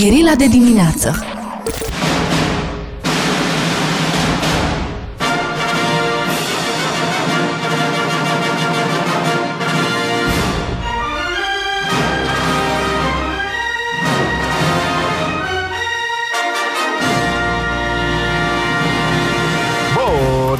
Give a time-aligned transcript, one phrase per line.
[0.00, 1.24] Gherila de dimineață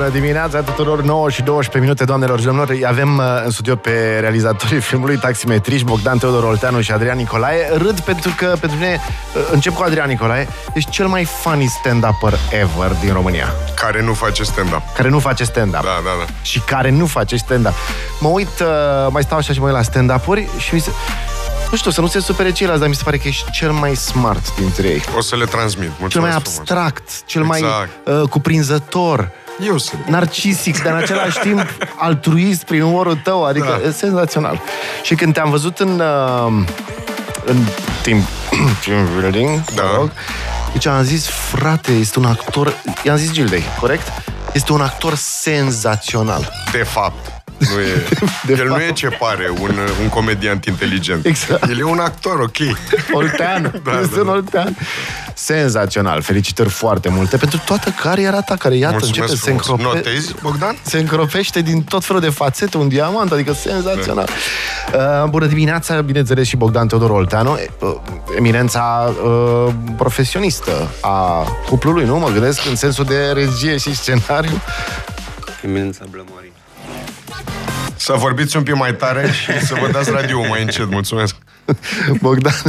[0.09, 2.79] Bună dimineața tuturor, 9 și 12 minute, doamnelor și domnilor.
[2.87, 7.71] Avem uh, în studio pe realizatorii filmului taximetriști Bogdan Teodor Olteanu și Adrian Nicolae.
[7.77, 9.01] Râd pentru că, pentru mine,
[9.35, 13.55] uh, încep cu Adrian Nicolae, ești cel mai funny stand-upper ever din România.
[13.75, 14.83] Care nu face stand-up.
[14.95, 15.83] Care nu face stand-up.
[15.83, 16.33] Da, da, da.
[16.43, 17.75] Și care nu face stand-up.
[18.21, 18.67] Mă uit, uh,
[19.11, 20.91] mai stau așa și mă uit la stand-up-uri și mi se...
[21.71, 23.95] Nu știu, să nu se supere ceilalți, dar mi se pare că ești cel mai
[23.95, 25.03] smart dintre ei.
[25.17, 25.91] O să le transmit.
[25.99, 26.59] Mulțumesc cel mai frumos.
[26.59, 27.61] abstract, cel Exact.
[28.07, 29.33] mai uh, cuprinzător
[29.65, 30.07] Eu sunt.
[30.07, 33.89] narcisic, dar în același timp altruist prin umorul tău, adică Da.
[33.89, 34.61] e senzațional.
[35.03, 36.63] Și când te-am văzut în, uh,
[37.45, 37.57] în
[38.03, 38.27] team,
[38.85, 39.83] team building, Da.
[39.83, 40.11] mă rog,
[40.73, 44.09] deci am zis, frate, este un actor, i-am zis Gildei, corect?
[44.53, 46.53] Este un actor senzațional.
[46.73, 47.33] De fapt.
[47.59, 48.05] Nu e,
[48.47, 48.83] De el nu fapt.
[48.89, 51.25] e ce pare, un, un comediant inteligent.
[51.27, 51.69] Exact.
[51.69, 52.57] El e un actor, ok.
[53.13, 54.33] Oltean, Da, este da, un da.
[54.33, 54.77] Oltean.
[55.41, 59.69] Senzațional, felicitări foarte multe pentru toată cariera ta, care iată începe Mulțumesc să se frumos.
[59.69, 59.97] încrope...
[59.97, 60.79] Notezi, Bogdan?
[60.83, 64.29] se încropește din tot felul de fațete, un diamant, adică senzațional.
[64.95, 67.95] Uh, bună dimineața, bineînțeles și Bogdan Teodor Olteanu, uh,
[68.37, 72.19] eminența uh, profesionistă a cuplului, nu?
[72.19, 74.61] Mă gândesc în sensul de regie și scenariu.
[75.65, 76.53] Eminența Blămorii.
[77.97, 80.91] Să vorbiți un pic mai tare și să vă dați radio mai încet.
[80.91, 81.37] Mulțumesc.
[82.23, 82.53] Bogdan.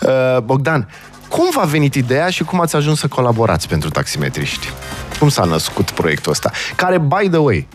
[0.00, 0.88] uh, Bogdan,
[1.32, 4.68] cum v-a venit ideea și cum ați ajuns să colaborați pentru taximetriști?
[5.18, 6.50] Cum s-a născut proiectul ăsta?
[6.76, 7.68] Care, by the way,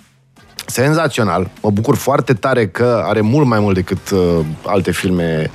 [0.66, 1.50] senzațional.
[1.62, 5.52] Mă bucur foarte tare că are mult mai mult decât uh, alte filme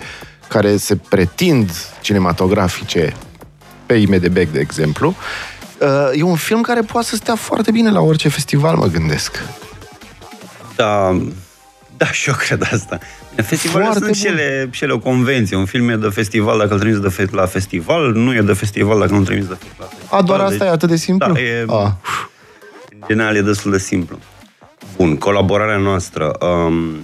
[0.48, 3.12] care se pretind cinematografice
[3.86, 5.14] pe IMDB, de exemplu.
[5.78, 9.42] Uh, e un film care poate să stea foarte bine la orice festival, mă gândesc.
[10.76, 11.20] Da,
[12.04, 12.98] da, și eu cred asta.
[13.36, 14.14] Festivalele Foarte sunt bun.
[14.20, 15.56] și ele, și ele o convenție.
[15.56, 18.52] Un film e de festival dacă îl trimiți de fe- la festival, nu e de
[18.52, 20.18] festival dacă nu îl trimiți de fe- la festival.
[20.20, 21.32] A, doar asta Deci, e atât de simplu?
[21.32, 21.96] Da, e, A.
[22.90, 24.18] în general e destul de simplu.
[24.96, 26.36] Bun, colaborarea noastră.
[26.40, 26.96] Um,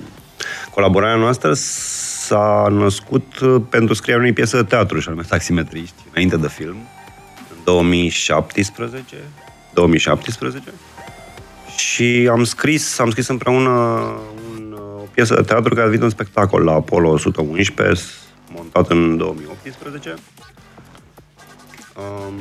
[0.74, 6.36] colaborarea noastră s-a născut uh, pentru scrierea unei piese de teatru, și anume Taximetriști, înainte
[6.36, 6.76] de film,
[7.50, 9.16] în 2017.
[9.74, 10.72] 2017.
[11.76, 13.76] Și am scris, am scris împreună un,
[14.36, 14.37] o
[15.18, 18.02] piesă de teatru care a venit un spectacol la Apollo 111,
[18.54, 20.14] montat în 2018.
[21.96, 22.34] Um,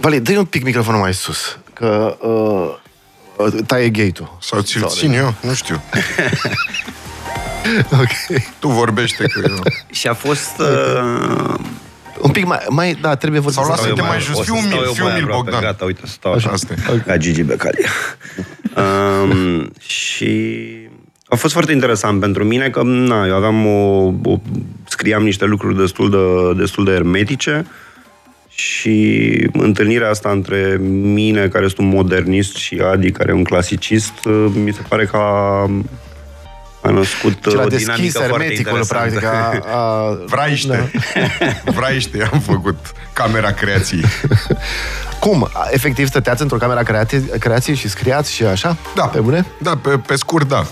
[0.00, 4.36] Vali, dă un pic microfonul mai sus, că uh, taie gate-ul.
[4.40, 5.34] Sau ți-l țin eu?
[5.40, 5.82] Nu știu.
[7.92, 8.40] Ok.
[8.58, 9.62] Tu vorbește că eu...
[9.98, 10.58] și a fost...
[10.58, 11.54] Uh,
[12.20, 13.58] Un pic mai, mai da, trebuie vorbit.
[13.58, 14.38] Sau să- lasă-te eu mai jos.
[14.38, 15.42] o să Fii umil, stau eu fii mai umil, aproape.
[15.50, 15.60] Bogdan.
[15.60, 16.50] Gata, uite, stau așa.
[16.50, 16.98] Asta e.
[16.98, 17.84] Ca Gigi Becali.
[18.82, 20.85] um, și
[21.28, 24.40] a fost foarte interesant pentru mine că na, eu aveam o, o,
[24.88, 27.66] scriam niște lucruri destul de, destul de hermetice
[28.48, 34.12] și întâlnirea asta între mine, care sunt un modernist, și Adi, care e un clasicist,
[34.64, 35.70] mi se pare că a,
[36.82, 39.18] a născut Și l-a o deschis dinamică foarte hermeticul, interesantă.
[39.18, 39.66] practic.
[39.66, 40.90] A, a, Vraiște.
[41.76, 42.78] Vraiște, am făcut
[43.12, 44.04] camera creației.
[45.20, 45.48] Cum?
[45.52, 48.76] A, Efectiv stăteați într-o cameră creație, creație și scriați și așa?
[48.94, 49.04] Da.
[49.04, 49.46] Pe bune?
[49.62, 50.66] Da, pe, pe scurt, da.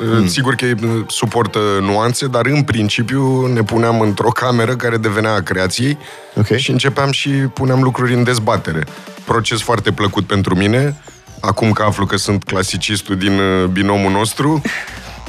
[0.00, 0.26] Mm.
[0.26, 0.76] Sigur că e-
[1.06, 5.98] suportă nuanțe, dar în principiu ne puneam într-o cameră care devenea a creației
[6.36, 6.56] Ok.
[6.56, 8.84] și începeam și puneam lucruri în dezbatere.
[9.24, 10.96] Proces foarte plăcut pentru mine,
[11.40, 14.62] acum că aflu că sunt clasicistul din uh, binomul nostru.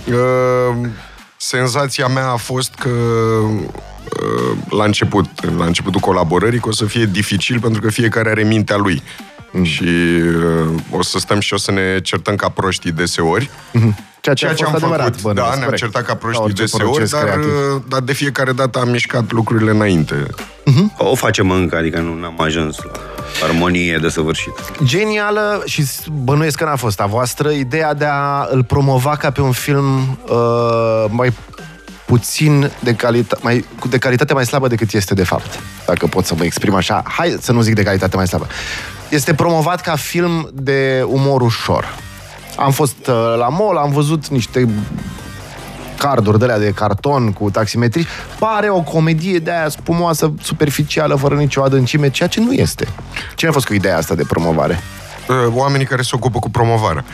[0.08, 0.88] Uh,
[1.38, 7.06] senzația mea a fost că uh, la început, la începutul colaborării, că o să fie
[7.06, 9.03] dificil pentru că fiecare are mintea lui.
[9.51, 9.63] Mm.
[9.63, 13.49] Și uh, o să stăm și o să ne certăm ca proștii deseori.
[14.21, 15.05] Ceea ce, Ceea a ce fost am adevărat.
[15.05, 15.81] făcut, bănuiesc, da, ne-am corect.
[15.81, 17.45] certat ca Ca proștii orice deseori, proces dar, creativ.
[17.75, 20.25] uh, dar de fiecare dată am mișcat lucrurile înainte.
[20.97, 22.91] O facem încă, adică nu am ajuns la
[23.43, 24.61] armonie desăvârșită.
[24.84, 25.84] Genială și
[26.23, 30.19] bănuiesc că n-a fost a voastră ideea de a îl promova ca pe un film
[30.29, 31.34] uh, mai
[32.05, 35.59] puțin de calitate, mai, cu- de calitate mai slabă decât este de fapt.
[35.85, 37.03] Dacă pot să mă exprim așa.
[37.05, 38.47] Hai să nu zic de calitate mai slabă.
[39.09, 41.97] Este promovat ca film de umor ușor.
[42.58, 44.70] Am fost uh, la mall, am văzut niște
[45.97, 48.08] carduri de alea de carton cu taximetri,
[48.40, 52.88] pare o comedie de aia spumoasă, superficială, fără nicio adâncime, ceea ce nu este.
[53.35, 54.79] Cine a fost cu ideea asta de promovare?
[55.29, 57.05] Uh, Oamenii care se ocupă cu promovarea.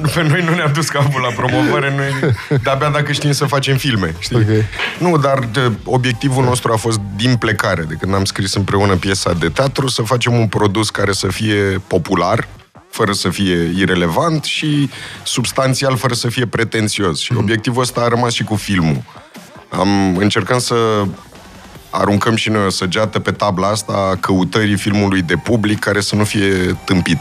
[0.14, 4.14] Pe noi nu ne-a dus capul la promovare, noi de-abia dacă știm să facem filme.
[4.18, 4.36] Știi?
[4.36, 4.64] Ok.
[4.98, 9.32] Nu, dar de, obiectivul nostru a fost din plecare, de când am scris împreună piesa
[9.32, 12.48] de teatru, să facem un produs care să fie popular,
[12.90, 14.90] fără să fie irelevant și
[15.22, 17.20] substanțial, fără să fie pretențios.
[17.20, 19.02] Și obiectivul ăsta a rămas și cu filmul.
[19.68, 20.74] Am încercăm să
[21.90, 26.14] aruncăm și noi o săgeată pe tabla asta a căutării filmului de public care să
[26.14, 27.18] nu fie tâmpit.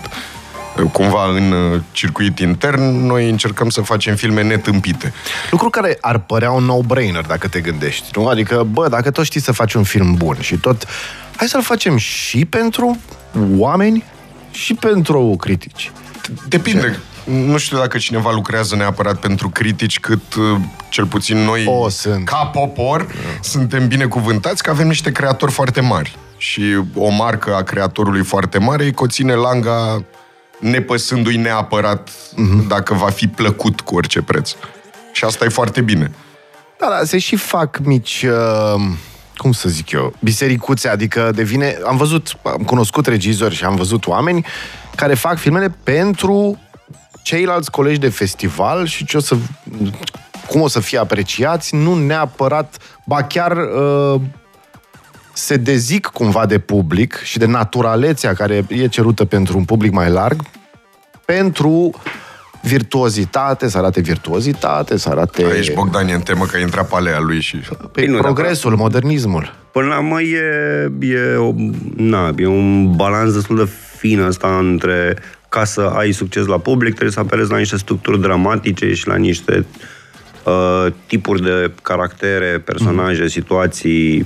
[0.92, 5.14] Cumva în uh, circuit intern, noi încercăm să facem filme netâmpite.
[5.52, 8.28] Lucru care ar părea un no-brainer dacă te gândești, nu?
[8.28, 10.88] Adică, bă, dacă tot știi să faci un film bun și tot...
[11.36, 12.98] Hai să-l facem și pentru
[13.58, 14.04] oameni
[14.52, 15.92] și pentru critici.
[16.48, 17.00] Depinde.
[17.26, 22.26] Nu știu dacă cineva lucrează neapărat pentru critici, cât uh, cel puțin noi, O, sunt.
[22.26, 23.08] ca popor,
[23.42, 26.18] suntem binecuvântați că avem niște creatori foarte mari.
[26.38, 26.62] Și
[26.96, 30.04] o marcă a creatorului foarte mare îi conține langa
[30.60, 32.10] nepăsându-i neapărat
[32.68, 34.52] dacă va fi plăcut cu orice preț.
[35.12, 36.12] Și asta e foarte bine.
[36.80, 38.82] Da, da, se și fac mici, uh,
[39.38, 41.78] cum să zic eu, bisericuțe, adică devine...
[41.86, 44.46] Am văzut, am cunoscut regizori și am văzut oameni
[44.96, 46.60] care fac filmele pentru
[47.26, 49.36] ceilalți colegi de festival și ce o să,
[50.48, 54.22] cum o să fie apreciați, nu neapărat, ba chiar uh,
[55.34, 60.10] se dezic cumva de public și de naturalețea care e cerută pentru un public mai
[60.10, 60.42] larg,
[61.26, 61.92] pentru
[62.62, 66.96] virtuozitate, să arate virtuozitate, să arate Aici Bogdan e în temă că a intrat pe
[66.96, 67.58] alea lui și...
[67.58, 69.65] pe Păi nu, progresul, modernismul.
[69.76, 71.54] Până la urmă e, e, o,
[71.96, 75.18] na, e un balans destul de fin ăsta între
[75.50, 79.16] ca să ai succes la public, trebuie să apelezi la niște structuri dramatice și la
[79.16, 79.66] niște
[80.44, 83.28] uh, tipuri de caractere, personaje, mm.
[83.28, 84.26] situații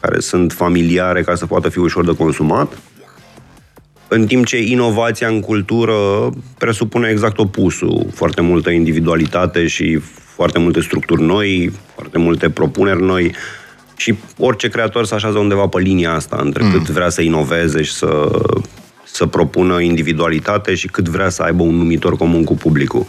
[0.00, 2.78] care sunt familiare ca să poată fi ușor de consumat.
[4.08, 5.94] În timp ce inovația în cultură
[6.58, 9.96] presupune exact opusul, foarte multă individualitate și
[10.34, 13.34] foarte multe structuri noi, foarte multe propuneri noi
[13.98, 16.72] și orice creator se așează undeva pe linia asta între mm.
[16.72, 18.30] cât vrea să inoveze și să,
[19.04, 23.06] să propună individualitate și cât vrea să aibă un numitor comun cu publicul.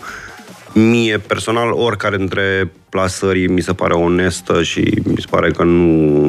[0.74, 6.28] Mie, personal, oricare dintre plasări mi se pare onestă și mi se pare că nu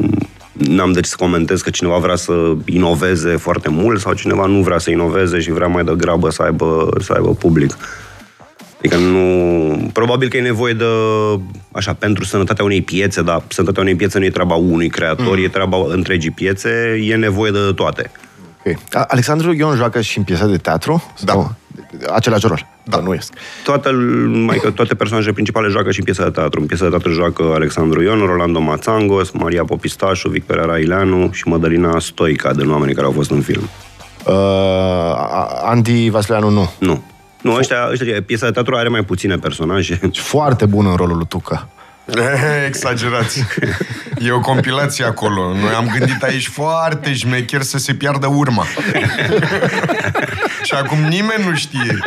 [0.51, 4.61] n-am de ce să comentez că cineva vrea să inoveze foarte mult sau cineva nu
[4.61, 7.77] vrea să inoveze și vrea mai degrabă să aibă, să aibă public.
[8.81, 9.89] Adică nu...
[9.93, 10.85] Probabil că e nevoie de...
[11.71, 15.43] Așa, pentru sănătatea unei piețe, dar sănătatea unei piețe nu e treaba unui creator, mm.
[15.43, 18.11] e treaba întregii piețe, e nevoie de toate.
[18.59, 18.77] Okay.
[18.91, 21.03] A- Alexandru Ion joacă și în piesa de teatru?
[21.23, 21.31] Da.
[21.31, 21.55] Sau
[22.13, 22.67] același rol?
[22.83, 22.97] Da.
[22.99, 23.29] Nu ies.
[23.63, 23.89] Toate,
[24.45, 26.59] mai că toate personajele principale joacă și în piesa de teatru.
[26.59, 31.99] În piesa de teatru joacă Alexandru Ion, Rolando Mațangos, Maria Popistașu, Victoria Raileanu și Mădălina
[31.99, 33.69] Stoica, de oamenii care au fost în film.
[34.25, 36.71] Uh, A- Andy Vasileanu nu.
[36.79, 37.03] Nu.
[37.41, 39.99] Nu, ăștia, ăștia, piesa de teatru are mai puține personaje.
[40.13, 41.69] Foarte bun în rolul lui Tuca.
[42.67, 43.45] Exagerați.
[44.19, 45.53] E o compilație acolo.
[45.53, 48.65] Noi am gândit aici foarte șmecher să se piardă urma.
[50.67, 51.97] și acum nimeni nu știe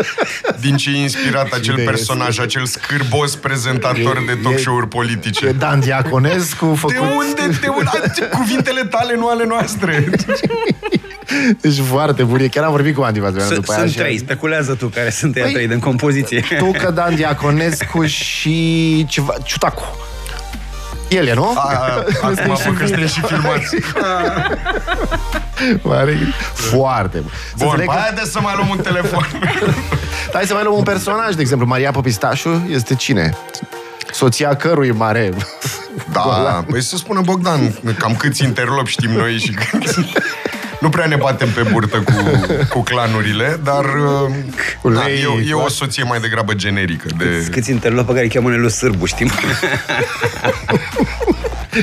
[0.60, 2.42] din ce e inspirat acel Cine personaj, este?
[2.42, 5.52] acel scârbos prezentator de talk show-uri E politice.
[5.52, 6.94] Dan Diaconescu făcut...
[6.94, 7.58] De unde?
[7.60, 8.28] De unde?
[8.30, 10.04] Cuvintele tale, nu ale noastre.
[11.60, 12.38] Deci foarte bun.
[12.40, 13.80] E Chiar am vorbit cu Andy Vasileanu Sunt, după aia.
[13.80, 16.44] sunt și- trei, speculează tu care sunt ăia Păi, trei din compoziție.
[16.58, 19.34] Tucă, Dan Diaconescu și ceva...
[19.42, 19.96] Ciutacu.
[21.08, 21.52] El e, nu?
[21.56, 23.76] A, a, acum vă că suntem și filmați.
[25.82, 26.18] Mare...
[26.52, 27.30] Foarte bun.
[27.48, 29.26] Să Bun, înțeleg că- hai de să mai luăm un telefon.
[30.32, 33.36] Hai să mai luăm un personaj, de exemplu, Maria Popistașu este cine?
[34.12, 35.32] Soția cărui mare...
[36.12, 40.00] Da, păi să spună Bogdan, cam câți interlopi știm noi și câți...
[40.84, 42.12] Nu prea ne batem pe burtă cu,
[42.68, 43.84] cu clanurile, dar
[44.82, 45.84] Cu da, lei, e, e cu o asta.
[45.84, 47.08] soție mai degrabă generică.
[47.18, 47.48] De...
[47.50, 49.30] Câți interlopi pe care îi cheamă Nelu Sârbu, știm?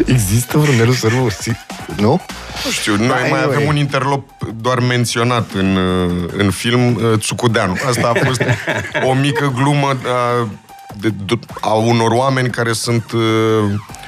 [0.06, 1.30] Există vreun Nelu Sârbu?
[1.30, 1.66] Si-
[1.98, 2.22] Nu?
[2.66, 3.44] Nu știu, noi Da, mai anyway.
[3.44, 4.30] avem un interlop
[4.62, 7.78] doar menționat în, uh, în film, uh, Țucudeanu.
[7.88, 8.42] Asta a fost
[9.08, 10.48] o mică glumă a,
[11.02, 13.22] de, de, a unor oameni care sunt uh,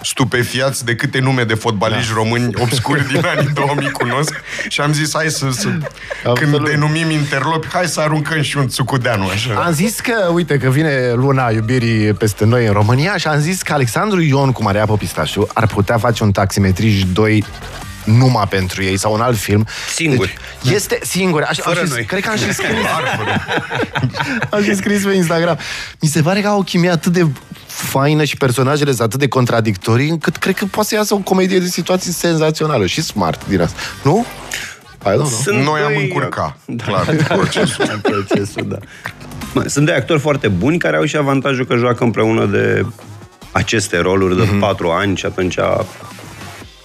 [0.01, 2.15] stupefiați de câte nume de fotbaliști da.
[2.15, 4.33] români obscuri din anii 2000 cunosc
[4.67, 5.87] și am zis, hai să, să când
[6.25, 6.69] Absolut.
[6.69, 9.53] denumim interlopi, hai să aruncăm și un Țucudeanu, așa.
[9.53, 13.61] Am zis că, uite, că vine luna iubirii peste noi în România și am zis
[13.61, 17.43] că Alexandru Ion cu Maria Popistașu ar putea face un taximetriș 2
[18.05, 19.65] numai pentru ei sau un alt film.
[19.93, 20.33] Singuri.
[20.63, 21.41] Deci, este singur.
[21.41, 22.05] Aș, Fără am și, noi.
[22.05, 22.67] Cred că am și scris.
[24.49, 25.57] am și scris pe Instagram.
[26.01, 27.25] Mi se pare că au o chimie atât de
[27.65, 31.59] faină și personajele sunt atât de contradictorii încât cred că poate să iasă o comedie
[31.59, 33.79] de situații senzațională și smart din asta.
[34.03, 34.25] Nu?
[35.05, 35.25] I don't know.
[35.27, 37.85] Sunt Noi am doi- încurca, Da, clar, procesul.
[38.01, 38.77] Da, procesul, da.
[39.53, 42.85] Mă, Sunt doi actori foarte buni care au și avantajul că joacă împreună de
[43.51, 45.57] aceste roluri de patru ani și atunci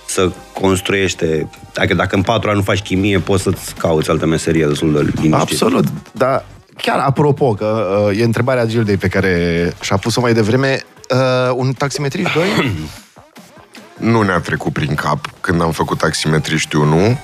[0.07, 1.49] să construiește...
[1.73, 4.99] Dacă, dacă în patru ani nu faci chimie, poți să-ți cauți altă meserie destul de
[4.99, 5.35] liniștit.
[5.35, 6.45] Absolut, dar
[6.77, 11.73] chiar apropo, că uh, e întrebarea Gildei pe care și-a pus-o mai devreme, uh, un
[11.73, 12.45] taximetrist 2?
[13.99, 17.19] Nu ne-a trecut prin cap când am făcut taximetriști 1.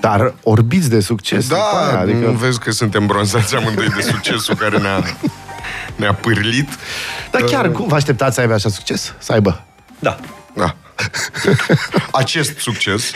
[0.00, 1.48] dar orbiți de succes.
[1.48, 2.18] după Da, aia, adică...
[2.18, 5.02] nu adică, vezi că suntem bronzați amândoi de succesul care ne-a,
[5.96, 6.68] ne-a pârlit.
[7.30, 9.14] dar chiar, cum vă așteptați să aibă așa succes?
[9.18, 9.64] Să aibă?
[9.98, 10.16] Da.
[10.54, 10.76] Da.
[12.12, 13.10] Acest succes,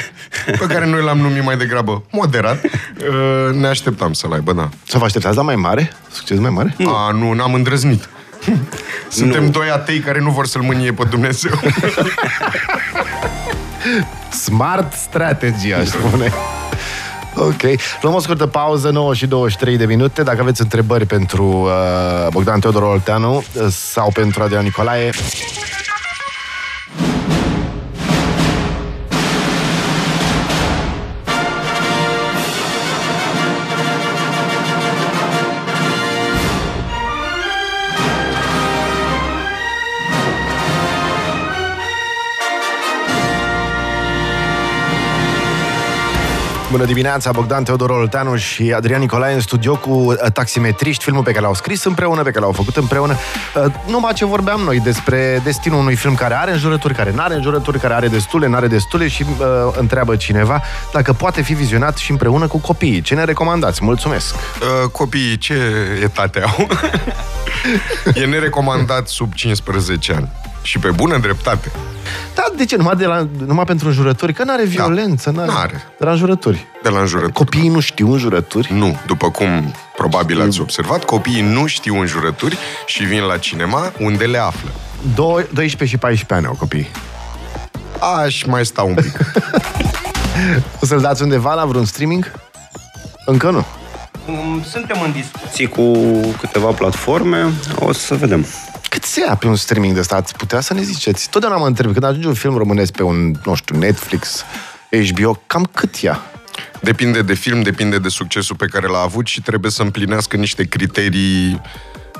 [0.44, 4.68] pe care noi l-am numit mai degrabă moderat, uh, ne așteptam să-l aibă, da.
[4.86, 5.92] Să vă așteptați la mai mare?
[6.12, 6.76] Succes mai mare?
[6.86, 8.08] A, nu, n-am îndrăznit.
[9.08, 9.50] Suntem Nu.
[9.50, 11.52] doi atei care nu vor să-l mânie pe Dumnezeu.
[14.44, 16.32] Smart strategy, aș spune.
[17.36, 17.62] Ok.
[18.00, 20.22] Luăm o scurtă pauză, 9 și 23 de minute.
[20.22, 25.10] Dacă aveți întrebări pentru uh, Bogdan Teodor Olteanu uh, sau pentru Adrian Nicolae,
[46.74, 51.30] Bună dimineața, Bogdan Teodor Olteanu și Adrian Nicolae în studio cu uh, taximetriști, filmul pe
[51.30, 53.16] care l-au scris împreună, pe care l-au făcut împreună.
[53.56, 57.34] Uh, Numai ce vorbeam noi despre destinul unui film care are înjurături, care nu are
[57.34, 59.46] înjurături, care are destule, nu are destule și uh,
[59.78, 60.62] întreabă cineva
[60.92, 63.00] dacă poate fi vizionat și împreună cu copiii.
[63.00, 63.84] Ce ne recomandați?
[63.84, 64.34] Mulțumesc!
[64.34, 65.54] Uh, copiii ce
[66.02, 66.66] etate au?
[68.22, 70.28] e nerecomandat sub 15 ani.
[70.62, 71.72] Și pe bună dreptate.
[72.34, 72.76] Da, de ce?
[72.76, 74.32] Numai, de la, numai pentru înjurături?
[74.32, 75.50] Că n-are violență, n-are.
[75.50, 75.82] N-are.
[75.98, 76.66] De la înjurături.
[76.82, 77.32] De la înjurături.
[77.32, 78.72] Copiii nu știu înjurături.
[78.72, 84.24] Nu, după cum probabil ați observat, copiii nu știu înjurături și vin la cinema unde
[84.24, 84.70] le află.
[85.14, 86.90] Doi- 12 și 14 ani au copiii.
[88.24, 89.18] Aș mai sta un pic.
[90.80, 92.32] O să-l dați undeva la vreun streaming?
[93.26, 93.64] Încă nu.
[94.28, 95.92] Um, Suntem în discuții cu
[96.40, 97.52] câteva platforme.
[97.78, 98.46] O să vedem.
[99.04, 100.16] Cât se ia pe un streaming de ăsta?
[100.16, 101.30] Ați putea să ne ziceți?
[101.30, 104.44] Totdeauna mă întreb, când ajunge un film românesc pe un, nu știu, Netflix,
[105.12, 106.22] HBO, cam cât ia?
[106.80, 110.64] Depinde de film, depinde de succesul pe care l-a avut și trebuie să împlinească niște
[110.64, 111.60] criterii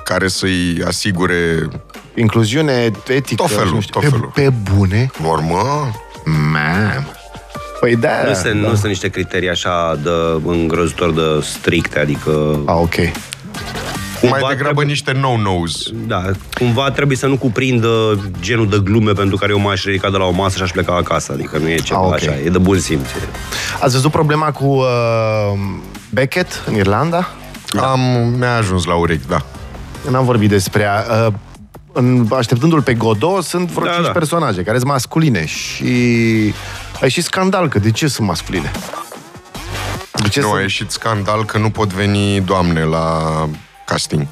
[0.05, 1.69] care să-i asigure
[2.15, 3.43] Incluziune, etică...
[3.43, 4.01] Tot felul, nu știu.
[4.01, 4.31] tot pe, felul.
[4.35, 5.11] pe bune?
[5.23, 5.91] normă.
[6.53, 7.07] Man.
[7.81, 8.23] Păi da.
[8.27, 8.69] Nu sunt, da.
[8.69, 10.11] nu sunt niște criterii așa de
[10.45, 12.95] îngrozitor de stricte, adică A, ok.
[14.31, 15.89] Mai Cumva degrabă trebuie- niște no-nos.
[16.07, 16.23] Da,
[16.59, 20.25] cumva trebuie să nu cuprindă genul de glume pentru care eu m-aș ridica de la
[20.25, 21.33] o masă și aș pleca acasă.
[21.33, 22.15] Adică nu e ceva Ah, ok.
[22.15, 23.09] așa, e de bun simț.
[23.09, 23.29] E-
[23.81, 24.87] Ați văzut problema cu uh,
[26.11, 27.29] Beckett în Irlanda?
[27.81, 28.01] Am,
[28.39, 29.45] mi-a ajuns la urechi, da.
[30.11, 31.07] N-am vorbit despre ea.
[31.27, 31.33] Uh,
[31.93, 34.13] în, așteptându-l pe Godot, sunt vreo Da, 5 da.
[34.13, 35.85] personaje care sunt masculine și
[36.95, 38.71] a ieșit scandal că de ce sunt masculine?
[40.23, 40.63] De ce Nu, a sunt...
[40.63, 43.19] ieșit scandal că nu pot veni doamne la
[43.85, 44.27] casting.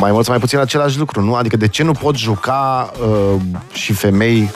[0.00, 1.34] mai mult sau mai puțin același lucru, nu?
[1.34, 3.40] Adică de ce nu pot juca uh,
[3.72, 4.50] și femei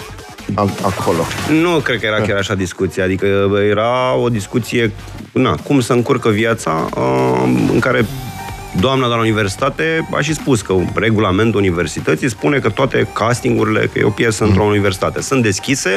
[0.55, 1.23] a- acolo?
[1.51, 3.27] Nu cred că era chiar așa discuția, adică
[3.71, 4.93] era o discuție,
[5.33, 8.07] na, cum să încurcă viața, uh, în care
[8.81, 13.99] doamna de la universitate a și spus că regulamentul universității spune că toate castingurile, că
[13.99, 15.97] e o piesă într-o universitate, sunt deschise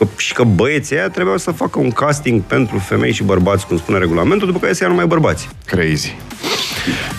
[0.00, 3.76] că, și că băieții aia trebuiau să facă un casting pentru femei și bărbați, cum
[3.76, 5.48] spune regulamentul, după care să ia numai bărbați.
[5.66, 6.16] Crazy.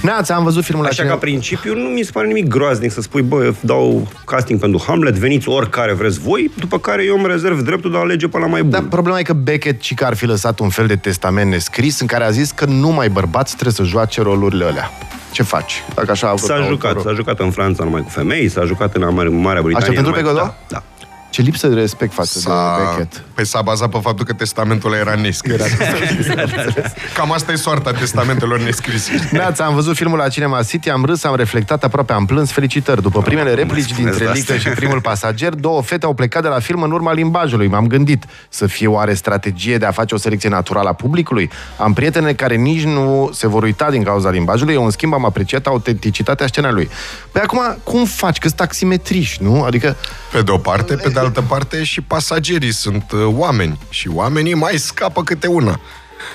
[0.02, 1.10] Neața, am văzut filmul Așa acela.
[1.14, 4.84] ca principiu nu mi se pare nimic groaznic să spui, bă, eu dau casting pentru
[4.88, 8.38] Hamlet, veniți oricare vreți voi, după care eu îmi rezerv dreptul de a alege pe
[8.38, 8.70] la mai bun.
[8.70, 12.00] Dar problema e că Beckett și că ar fi lăsat un fel de testament nescris
[12.00, 14.92] în care a zis că numai bărbați trebuie să joace rolurile alea.
[15.32, 15.84] Ce faci?
[15.96, 16.74] Dacă așa a vrut S-a autorul.
[16.76, 19.76] jucat, s-a jucat în Franța numai cu femei, s-a jucat în Amar- Marea Britanie.
[19.78, 20.44] Așteptându-l numai pe cu- Godot?
[20.44, 20.84] Da, da.
[21.32, 23.24] Ce lipsă de respect față S-a, de Beckett.
[23.34, 25.62] păi s-a bazat pe faptul că testamentul era nescris.
[27.16, 29.30] Cam asta e soarta testamentelor nescrise.
[29.32, 33.02] Neața, am văzut filmul la Cinema City, am râs, am reflectat, aproape am plâns, felicitări.
[33.02, 34.70] După primele replici spuneți dintre de Lică asta.
[34.70, 37.68] și primul pasager, două fete au plecat de la film în urma limbajului.
[37.68, 41.50] M-am gândit să fie oare strategie de a face o selecție naturală a publicului?
[41.78, 45.26] Am prietene care nici nu se vor uita din cauza limbajului, eu în schimb am
[45.26, 46.90] apreciat autenticitatea scenelui.
[47.32, 48.38] Păi acum, cum faci?
[48.38, 49.64] Că-s taximetriști, nu?
[49.64, 49.96] Adică,
[50.32, 54.54] Pe de o parte, pe de altă parte și pasagerii sunt uh, oameni și oamenii
[54.54, 55.80] mai scapă câte una.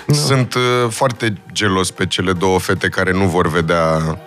[0.06, 4.18] Sunt uh, foarte gelos pe cele două fete care nu vor vedea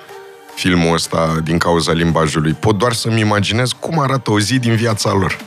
[0.56, 2.54] filmul ăsta din cauza limbajului.
[2.54, 5.38] Pot doar să-mi imaginez cum arată o zi din viața lor.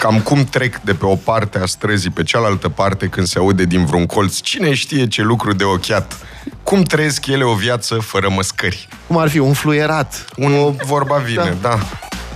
[0.00, 3.64] cam cum trec de pe o parte a străzii pe cealaltă parte când se aude
[3.64, 4.40] din vreun colț.
[4.40, 6.18] Cine știe ce lucru de ochiat?
[6.62, 8.88] Cum trăiesc ele o viață fără măscări?
[9.06, 9.38] Cum ar fi?
[9.38, 10.24] Un fluierat.
[10.36, 10.70] Un o...
[10.70, 11.68] vorba vine, da.
[11.68, 11.78] da.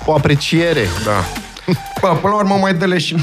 [0.05, 0.87] O apreciere.
[1.05, 1.25] Da.
[2.01, 3.17] Bă, până la urmă mai dă și...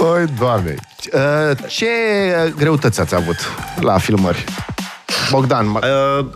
[0.00, 0.74] Oi, doamne.
[1.12, 1.86] Uh, Ce
[2.56, 3.36] greutăți ați avut
[3.80, 4.44] la filmări?
[5.30, 5.82] Bogdan, ma-
[6.18, 6.26] Uh,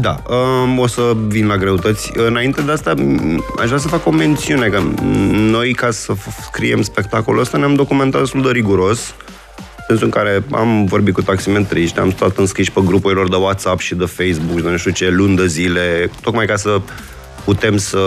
[0.00, 2.10] da, um, o să vin la greutăți.
[2.14, 4.98] Înainte de asta, m- aș vrea să fac o mențiune, că m-
[5.30, 9.14] noi, ca să f- scriem spectacolul ăsta, ne-am documentat destul de riguros, în
[9.88, 13.94] sensul în care am vorbit cu taximetriști, am stat înscriși pe grupurilor de WhatsApp și
[13.94, 16.80] de Facebook și de nu știu ce, luni de zile, tocmai ca să
[17.44, 17.98] putem să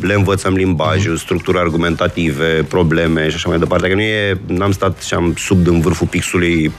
[0.00, 3.88] le învățăm limbajul, structuri argumentative, probleme și așa mai departe.
[3.88, 6.72] Că nu e, n-am stat și am sub în vârful pixului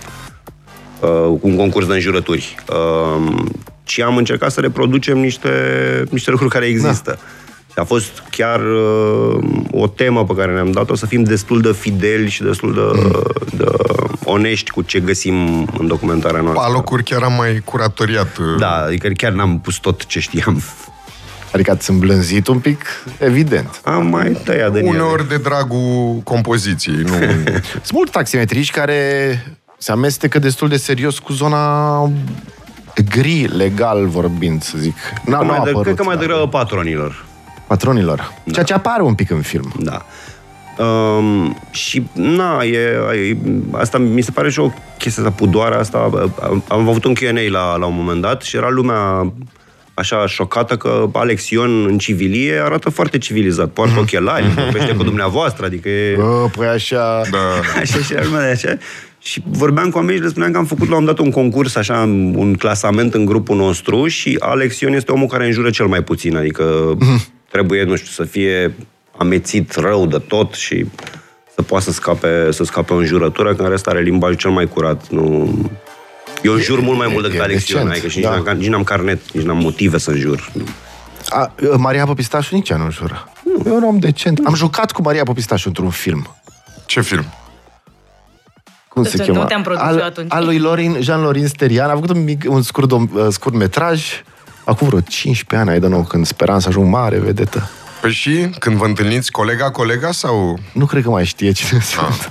[1.00, 2.56] uh, cu un concurs de înjurături.
[2.70, 3.36] Uh,
[3.84, 5.50] ci am încercat să reproducem niște,
[6.10, 7.10] niște lucruri care există.
[7.10, 7.18] Da.
[7.78, 9.40] Și a fost chiar uh,
[9.72, 13.58] o temă pe care ne-am dat-o, să fim destul de fideli și destul de, mm.
[13.58, 13.66] de
[14.24, 15.36] onești cu ce găsim
[15.80, 16.64] în documentarea noastră.
[16.64, 18.38] Pa, locuri chiar am mai curatoriat.
[18.38, 20.62] uh, Da, adică chiar n-am pus tot ce știam.
[21.54, 22.86] adică ați îmblânzit un pic,
[23.20, 23.82] evident.
[23.84, 27.14] Am mai tăiat de Uneori de dragul compoziției, nu...
[27.72, 29.02] Sunt mulți taximetriști care
[29.78, 32.02] se amestecă destul de serios cu zona
[33.10, 34.96] gri, legal vorbind, să zic.
[35.26, 36.22] N-au, n-au mai de, apărut, cred că mai da.
[36.22, 37.26] degrabă patronilor.
[37.68, 38.34] Patronilor.
[38.52, 39.74] Ceea ce apare un pic în film.
[39.80, 40.06] Da.
[40.84, 42.78] Um, și, na, e,
[43.30, 43.38] e,
[43.72, 46.10] asta mi se pare și o chestie asta, pudoarea asta.
[46.44, 49.34] Am, am avut un Q&A la, la un moment dat și era lumea
[49.94, 53.70] așa șocată că Alex Ion în civilie arată foarte civilizat.
[53.70, 56.16] Poartă ochelari, vorbește cu dumneavoastră, adică e...
[56.16, 57.22] Bă, păi așa...
[57.32, 57.38] Da.
[57.82, 58.78] Așa și era lumea de așa.
[59.20, 61.76] Și vorbeam cu oamenii și le spuneam că am făcut la un dat un concurs,
[61.76, 62.02] așa,
[62.34, 66.38] un clasament în grupul nostru și Alex Ion este omul care înjură cel mai puțin,
[66.38, 66.98] adică
[67.52, 68.74] trebuie, nu știu, să fie
[69.18, 70.86] amețit rău de tot și
[71.56, 74.66] să poată să scape, să scape o înjurătură, că în rest are limbajul cel mai
[74.66, 75.10] curat.
[75.10, 75.56] Nu...
[76.44, 78.36] Eu înjur mult mai mult decât e Alex Ion, decent, adică și da.
[78.36, 80.52] nici, n-am, nici n-am carnet, nici n-am motive să înjur.
[81.30, 83.30] A, Maria Popistașu nici ea nu jură.
[83.66, 84.40] E un om decent.
[84.46, 86.36] Am jucat cu Maria Popistașu într-un film.
[86.86, 87.26] Ce film?
[88.88, 89.46] Cum Deci se nu cheamă?
[89.46, 90.34] te-am produs al, eu atunci.
[90.34, 91.90] al lui Lorin, Jean-Lorin Sterian.
[91.90, 94.24] A făcut un, mic, un scurt, uh, scurt metraj
[94.68, 97.70] acum vreo 15 ani, ai de nou, când speram să ajung mare vedetă.
[98.02, 100.60] Păi și când vă întâlniți colega, colega sau...
[100.72, 102.28] Nu cred că mai știe cine sunt.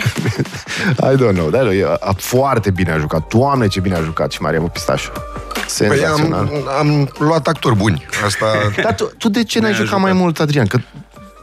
[1.12, 1.51] I don't know.
[1.51, 3.29] Dar e, a, foarte bine a jucat.
[3.29, 5.11] Doamne, ce bine a jucat și Maria Popistașu.
[5.53, 6.51] Păi Senzațional.
[6.79, 8.07] am, am luat actori buni.
[8.25, 8.46] Asta
[8.83, 10.12] Dar tu, tu de ce n-ai Ne-a jucat ajutat.
[10.12, 10.66] mai mult, Adrian?
[10.66, 10.79] Că,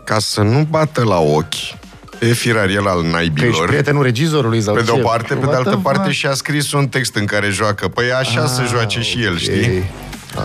[0.06, 1.54] ca să nu bată la ochi
[2.20, 3.68] e firariel al că ești naibilor.
[3.68, 5.00] prietenul regizorului sau Pe de ce?
[5.00, 6.14] o parte, pe de What altă the parte fuck?
[6.14, 7.88] și a scris un text în care joacă.
[7.88, 9.38] Păi așa Ah, să joace și el, ok.
[9.38, 9.84] știi?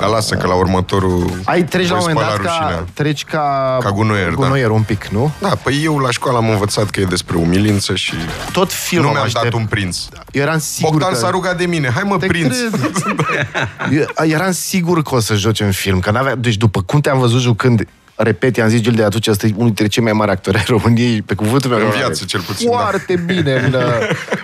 [0.01, 2.85] Dar lasă că la următorul Ai treci la un voi moment dat spăla ca, rușinea.
[2.95, 4.35] treci ca, Ca gunoier, da.
[4.35, 5.31] gunoier un pic, nu?
[5.41, 8.13] Da, păi eu la școală am învățat că e despre umilință și
[8.53, 9.45] Tot filmul nu mi-am aștept.
[9.45, 9.99] dat un prinț.
[10.33, 11.17] Eu eram sigur Bogdan că...
[11.19, 11.91] s-a rugat de mine.
[11.95, 12.57] Hai mă, Te prinț.
[12.57, 12.91] cred.
[14.21, 16.35] Eu eram sigur că o să joci în film, că n-avea...
[16.35, 17.89] Deci după cum te-am văzut jucând,
[18.23, 20.65] repet, i-am zis Gil de atunci, ăsta e unul dintre cei mai mari actori ai
[20.67, 21.79] României, pe cuvântul meu.
[21.79, 22.05] În onoare.
[22.05, 22.77] viață, cel puțin, da.
[22.77, 23.83] Foarte bine în uh,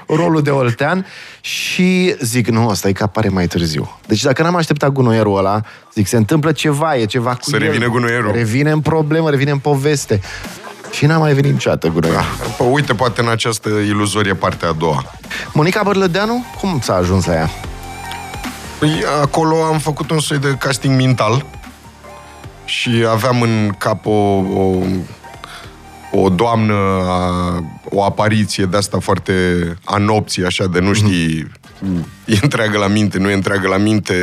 [0.06, 1.06] rolul de Oltean
[1.40, 3.98] și zic, nu, ăsta e că apare mai târziu.
[4.06, 5.60] Deci dacă n-am așteptat gunoierul ăla,
[5.94, 7.62] zic, se întâmplă ceva, e ceva cu Să el.
[7.62, 8.32] revină gunoierul.
[8.32, 10.20] Revine în problemă, revine în poveste.
[10.90, 12.24] Și n-a mai venit niciodată gunoierul.
[12.58, 15.04] Păi uite, poate în această iluzorie partea a doua.
[15.52, 17.50] Monica Bărlădeanu, cum s-a ajuns la ea?
[18.78, 21.44] Păi acolo am făcut un soi de casting mental
[22.64, 24.82] și aveam în cap o, o,
[26.12, 29.32] o doamnă, a, o apariție de asta foarte
[29.84, 31.50] a nopții, așa, de nu știi,
[32.24, 34.14] e întreagă la minte, nu e întreagă la minte,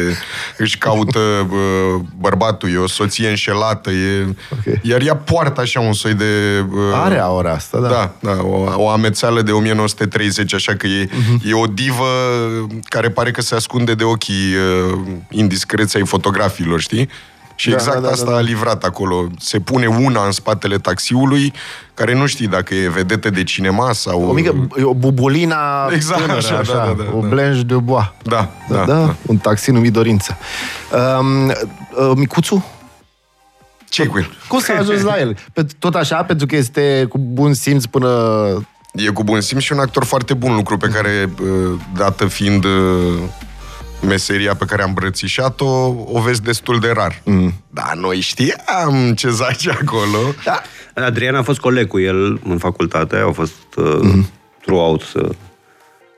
[0.57, 4.79] își caută bă, bărbatul, e o soție înșelată, e, Ok.
[4.81, 6.25] iar ea poartă așa un soi de...
[6.69, 7.87] bă, Are aura asta, da.
[7.87, 11.49] da, da o, o amețeală de 1930, așa că e, uh-huh.
[11.49, 12.05] e o divă
[12.83, 14.99] care pare că se ascunde de ochii uh,
[15.29, 17.09] indiscreți ai fotografiilor, știi?
[17.61, 18.37] Și Da, exact da, da, asta da, da.
[18.37, 19.27] a livrat acolo.
[19.39, 21.53] Se pune una în spatele taxiului,
[21.93, 24.23] care nu știi dacă e vedetă de cinema sau...
[24.23, 27.27] O mică, e o bubulina Exact, tânără, așa, așa, da, da, da, o da.
[27.27, 28.05] Blanche de Bois.
[28.23, 29.15] Da, Da, da, da, da.
[29.25, 30.37] un taxi numit Dorință.
[31.19, 32.65] Um, uh, Micuțu?
[33.89, 34.37] ce cu el?
[34.47, 35.37] Cum s-a ajuns la el?
[35.53, 38.09] Pe, tot așa, pentru că este cu bun simț până...
[38.93, 42.63] E cu bun simț și un actor foarte bun, lucru pe care, uh, dată fiind
[42.63, 43.19] uh,
[44.07, 47.21] meseria pe care am îmbrățișat-o, o vezi destul de rar.
[47.23, 47.53] Mm.
[47.69, 50.17] Dar noi știam ce zace acolo.
[50.43, 50.61] Da.
[50.95, 54.13] Adrian a fost coleg cu el în facultate, au fost uh,
[54.61, 55.29] throughout uh,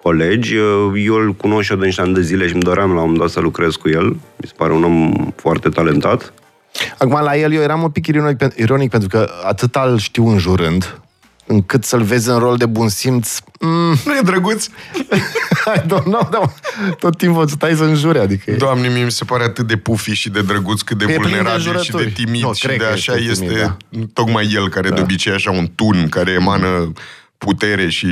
[0.02, 0.56] colegi.
[0.56, 2.96] Uh, eu îl cunosc și eu de niște ani de zile și îmi doream la
[2.96, 4.06] un moment dat să lucrez cu el.
[4.10, 6.34] Mi se pare un om foarte talentat.
[6.98, 10.28] Acum, la el, eu eram un pic ironic, pen- ironic pentru că atât îl știu
[10.28, 11.02] înjurând,
[11.46, 14.68] încât să-l vezi în rol de bun simț, mm, Nu e drăguț?
[15.76, 16.54] I don't know, da,
[17.00, 18.52] tot timpul stai să înjure, adică...
[18.52, 21.08] e- Doamne, mie mi se pare atât de pufi și de drăguț, cât de E
[21.08, 22.12] plin de vulnerabil și de înjurături.
[22.24, 23.78] timid Nu, și cred de că așa este este, timid, da.
[24.14, 26.92] tocmai el care de obicei e așa un tun care emană
[27.38, 28.08] putere și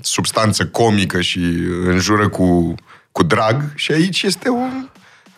[0.00, 1.40] substanță comică și
[1.84, 2.74] înjură cu,
[3.12, 4.88] cu drag și aici este un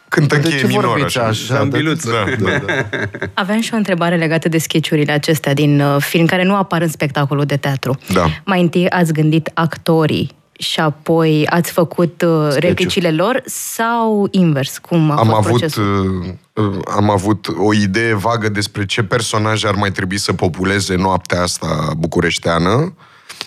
[0.09, 1.27] cântă De încheie ce minor vorbiți așa.
[1.29, 1.55] așa?
[1.57, 2.05] Zambiluț.
[2.05, 2.89] Da, da.
[3.43, 6.89] Aveam și o întrebare legată de sketchurile acestea din uh, film, care nu apar în
[6.89, 7.99] spectacolul de teatru.
[8.13, 8.27] Da.
[8.45, 14.79] Mai întâi ați gândit actorii și apoi ați făcut uh, replicile lor sau invers?
[14.79, 16.37] Cum a am fost avut, procesul?
[16.53, 20.95] uh, uh, am avut o idee vagă despre ce personaj ar mai trebui să populeze
[20.95, 22.95] noaptea asta bucureșteană,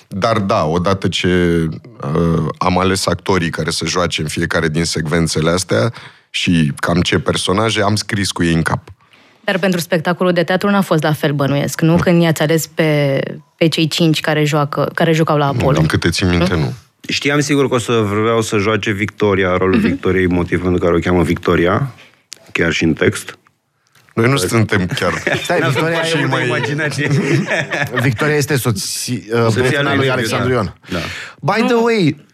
[0.07, 5.49] dar da, odată ce uh, am ales actorii care să joace în fiecare din secvențele
[5.49, 5.93] astea
[6.29, 8.81] și cam ce personaje, am scris cu ei în cap.
[9.43, 11.95] Dar pentru spectacolul de teatru n-a fost la fel, bănuiesc, nu?
[11.95, 13.19] Când i-ați ales pe,
[13.57, 15.77] pe cei cinci care, joacă, care jucau la Nu, Apollo.
[15.77, 16.73] din câte țin minte, nu.
[17.11, 20.99] Știam sigur că o să vreau să joace Victoria, rolul Victoriei, motiv pentru care o
[20.99, 21.93] cheamă Victoria,
[22.51, 23.37] chiar și în text.
[24.13, 25.13] Noi nu suntem chiar...
[25.43, 27.09] Stai, Victoria, și e, mai- imaginație.
[28.07, 30.53] Victoria este soții, uh, prietena lui lui Liviu, Alexandru da.
[30.53, 30.75] Ion.
[30.89, 30.99] Da.
[31.53, 32.25] By the way,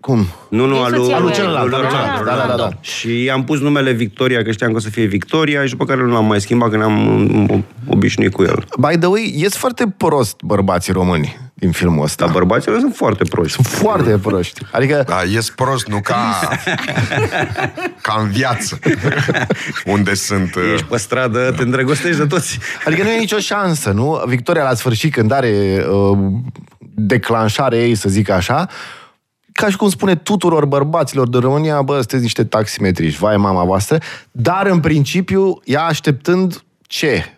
[0.00, 0.26] cum?
[0.48, 1.72] Nu, nu, E al lui, soția al lui lui celălalt.
[1.72, 2.08] Alexandru.
[2.08, 2.78] al lui Da, Alexandru, da, da, da.
[2.80, 6.00] Și i-am pus numele Victoria, că știam că o să fie Victoria, și după care
[6.00, 8.64] nu l-am mai schimbat, că ne-am um, obișnuit cu el.
[8.78, 12.24] By the way, ies foarte prost bărbații români din filmul ăsta.
[12.24, 13.52] Dar bărbații ăla sunt foarte proști.
[13.52, 14.60] Sunt foarte proști.
[14.72, 16.48] Adică, Da, ies prost, nu ca...
[18.02, 18.78] ca în viață.
[19.84, 20.54] Unde sunt...
[20.54, 22.58] uh, Ești pe stradă, te îndrăgostești de toți.
[22.86, 24.22] adică nu e nicio șansă, nu?
[24.26, 26.18] Victoria la sfârșit, când are uh,
[26.94, 28.68] declanșarea ei, să zic așa,
[29.52, 33.98] ca și cum spune tuturor bărbaților din România, bă, sunteți niște taximetriști, vai mama voastră,
[34.30, 37.37] dar în principiu ea așteptând ce?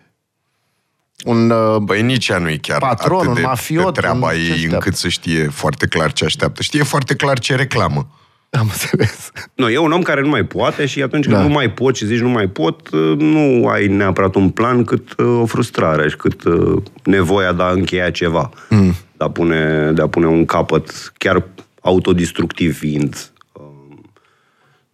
[1.25, 4.27] Un uh, Băi, nici ea nu e chiar Patron, atât un de, mafiot, de treaba
[4.27, 4.75] un- ce ei așteaptă?
[4.75, 6.61] încât să știe foarte clar ce așteaptă.
[6.61, 8.07] Știe foarte clar ce reclamă.
[8.49, 9.31] am înțeles.
[9.55, 11.41] Nu, e un om care nu mai poate și atunci când Da.
[11.43, 15.39] nu mai pot și zici nu mai pot, nu ai neapărat un plan cât uh,
[15.41, 18.49] o frustrare și cât uh, nevoia de a încheia ceva.
[18.69, 18.95] Mm.
[19.17, 21.43] De, a pune, de a pune un capăt chiar
[21.81, 23.31] autodistructiv fiind.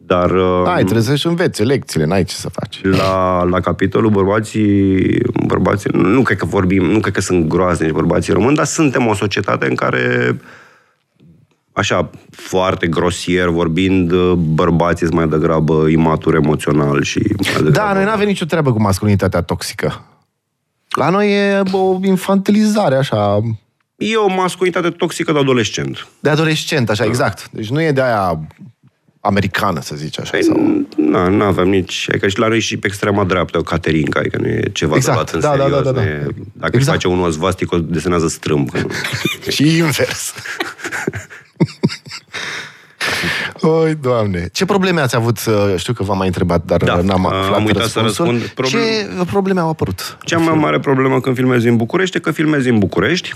[0.09, 2.81] Um, Dar uh, Ai, trebuie să-și învețe lecțiile, n-ai ce să faci.
[2.83, 8.33] la, la capitolul bărbații, bărbații, nu cred că vorbim, nu cred că sunt groaznici bărbații
[8.33, 10.35] români, dar suntem o societate în care
[11.71, 17.69] așa, foarte grosier vorbind, bărbații sunt mai degrabă imatur emoțional și mai degrabă...
[17.69, 20.05] Da, noi n-avem nicio treabă cu masculinitatea toxică.
[20.89, 23.39] La noi e o infantilizare, așa,
[23.95, 26.07] E o masculinitate toxică de adolescent.
[26.19, 27.49] de adolescent, așa, exact.
[27.51, 28.39] Deci nu e de aia
[29.21, 30.29] americană, să zici așa.
[30.31, 30.85] Păi, Sau...
[30.97, 32.05] na, nu avem nici...
[32.09, 35.31] Adică și la noi și pe extrema dreaptă, o Caterinca, adică nu e ceva Exact,
[35.31, 35.83] de luat în da, da, serios.
[35.83, 36.11] da, da, nu da.
[36.11, 36.75] E, dacă Exact.
[36.75, 38.69] își face unul zvastic, o desenează strâmb.
[38.71, 38.87] că nu-
[39.51, 40.33] Și invers.
[43.61, 44.49] Oi, Doamne.
[44.51, 45.37] Ce probleme ați avut?
[45.47, 48.25] uh, Știu că v-am mai întrebat, dar Da, uh, n-am am aflat uitat să răspunsul.
[48.33, 48.51] răspund.
[48.53, 48.81] Problem-
[49.19, 50.17] Ce probleme au apărut?
[50.21, 53.35] Cea mai mare problemă când filmezi în București e că filmezi în București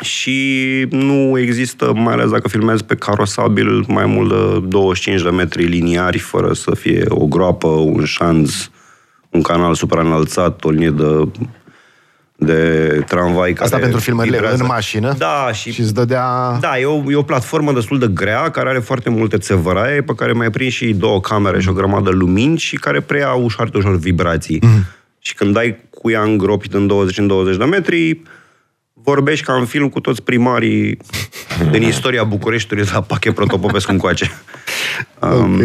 [0.00, 5.62] și nu există, mai ales dacă filmezi pe carosabil, mai mult de 25 de metri
[5.64, 8.54] liniari, fără să fie o groapă, un șanț,
[9.30, 11.28] un canal supraînălțat, o linie de,
[12.36, 14.62] de tramvai care Asta pentru filmările vibrează.
[14.62, 15.14] în mașină?
[15.18, 16.56] Da, și Și îți dădea...
[16.60, 20.12] da, e o, e o platformă destul de grea, care are foarte multe țevăraie, pe
[20.16, 23.70] care mai prind și două camere și o grămadă de lumini și care preia ușor
[23.70, 24.58] de ușor vibrații.
[24.62, 24.84] Mm.
[25.18, 28.22] Și când dai cu ea în gropi din 20 în 20 de metri,
[29.10, 30.98] vorbești ca în film cu toți primarii
[31.72, 34.30] din istoria Bucureștiului de la Pache Protopopescu încoace.
[35.22, 35.60] Um,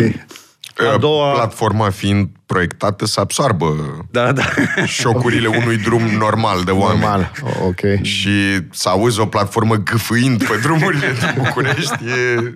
[0.78, 0.94] Okay.
[0.94, 3.76] A doua- Platforma fiind proiectată să absoarbă
[4.12, 4.44] Da, da.
[5.02, 7.00] șocurile unui drum normal de oameni.
[7.00, 8.02] Normal, O- ok.
[8.02, 8.30] Și
[8.72, 12.54] să auzi o platformă gâfâind pe drumurile din București e...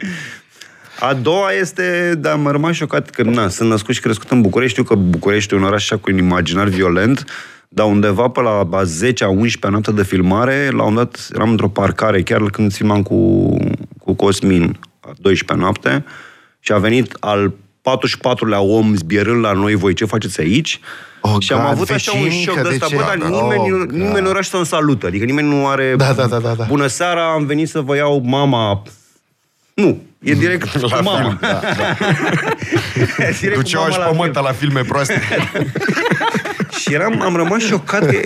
[0.99, 4.71] A doua este, da, m-am rămas șocat că na, sunt născut și crescut în București.
[4.79, 7.25] Știu că București e un oraș așa cu un imaginar violent,
[7.71, 11.67] dar undeva pe la a 10-a, 11-a noapte de filmare, la un dat eram într-o
[11.67, 13.47] parcare, chiar când filmam cu,
[13.99, 16.03] cu Cosmin, a 12-a noapte,
[16.59, 20.79] și a venit al 44-lea om zbierând la noi, voi ce faceți aici?
[21.21, 22.95] Oh, și am God, avut așa un vecinică, șoc de de ăsta, ce?
[22.95, 23.41] bă, dar Da, da.
[23.41, 24.17] nimeni, Oh, nimeni God.
[24.17, 25.93] în oraș să-mi salută, adică nimeni nu are...
[25.97, 26.63] Da, da, da, da, da.
[26.63, 28.81] Bună seara, am venit să vă iau mama...
[29.73, 31.19] Nu, e direct La cu mama.
[31.19, 31.39] film,
[33.39, 34.25] Direct cu Duceau mama și la pe film.
[34.25, 35.21] măta la filme proaste.
[36.79, 38.17] Și eram, am rămas șocat că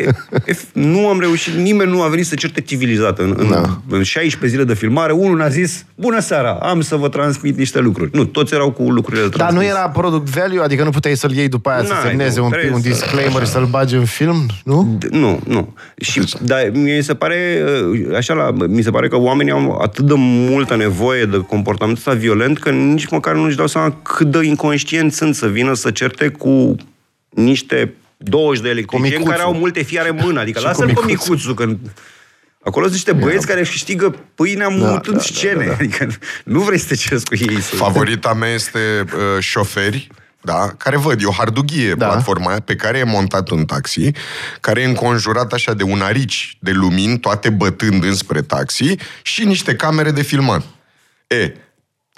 [0.45, 3.19] ef, nu am reușit, nimeni nu a venit să certe civilizat.
[3.19, 3.81] În, în, Da.
[3.89, 7.79] în 16 zile de filmare, unul ne-a zis, bună seara, am să vă transmit niște
[7.79, 8.09] lucruri.
[8.13, 9.77] Nu, toți erau cu lucrurile de Dar nu transmis.
[9.77, 10.63] era product value?
[10.63, 12.87] Adică nu puteai să-l iei după aia să N-ai, semneze nu, un, trebuie un să-
[12.89, 13.43] disclaimer așa.
[13.43, 14.45] și să-l bagi în film?
[14.63, 14.97] Nu?
[15.05, 15.73] D- Nu, nu.
[15.97, 20.05] Și, dar mi se pare, uh, așa, la, mi se pare că oamenii au atât
[20.05, 24.45] de multă nevoie de comportamentul ăsta violent că nici măcar nu-și dau seama cât de
[24.45, 26.75] inconștienți sunt să vină să certe cu
[27.29, 29.31] niște 20 de electricieni micuțul.
[29.31, 30.39] care au multe fiare în mână.
[30.39, 31.33] Adică Și cu lasă-l pe micuțul.
[31.33, 31.77] micuțul, că
[32.65, 35.69] Acolo sunt niște băieți care își câștigă pâinea mutând da, scene.
[35.79, 36.07] Adică
[36.43, 37.61] nu vrei să te ceri cu ei.
[37.61, 37.75] Să...
[37.75, 40.07] Favorita mea este uh, șoferi,
[40.41, 41.95] da, care văd, e o hardughie Da.
[41.95, 42.05] da.
[42.05, 44.11] platforma aia pe care e montat un taxi,
[44.59, 49.75] care e înconjurat așa de un arici de lumini, toate bătând înspre taxi și niște
[49.75, 50.63] camere de filmat.
[51.27, 51.51] E,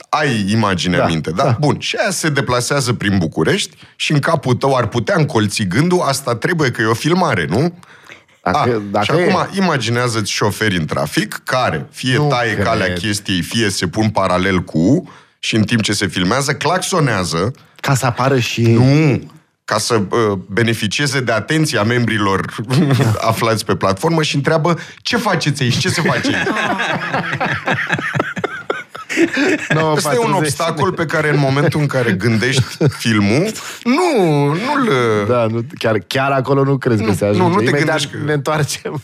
[0.10, 1.44] ai imaginea Da, da, minte, da?
[1.44, 1.50] da.
[1.50, 1.58] da?
[1.60, 6.02] Bun, și aia se deplasează prin București și în capul tău ar putea încolți gândul,
[6.02, 7.78] asta trebuie că e o filmare, nu?
[8.44, 9.58] Dacă, A, dacă și acum e.
[9.58, 12.66] imaginează-ți șoferi în trafic care fie Nu taie cred.
[12.66, 17.94] calea chestiei, fie se pun paralel cu și în timp ce se filmează, claxonează Ca
[17.96, 18.74] să apară și ei.
[18.74, 19.34] nu
[19.66, 22.56] ca să uh, beneficieze de atenția membrilor
[23.30, 26.48] aflați pe platformă și întreabă ce faceți aici, ce se face aici.
[29.96, 30.38] Asta e un 9.40.
[30.38, 33.52] obstacol pe care în momentul în care gândești filmul,
[33.84, 34.90] nu, nu-l...
[35.28, 37.42] Da, nu, chiar, chiar acolo nu crezi că Nu, se ajunge.
[37.42, 39.02] nu, nu te Imediat gândești că- ne întoarcem.